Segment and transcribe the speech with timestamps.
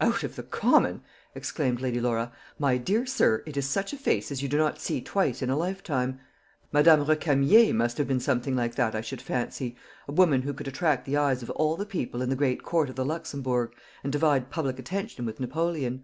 [0.00, 1.02] "Out of the common!"
[1.32, 2.32] exclaimed Lady Laura.
[2.58, 5.48] "My dear sir, it is such a face as you do not see twice in
[5.48, 6.18] a lifetime.
[6.72, 9.76] Madame Recamier must have been something like that, I should fancy
[10.08, 12.88] a woman who could attract the eyes of all the people in the great court
[12.90, 16.02] of the Luxembourg, and divide public attention with Napoleon."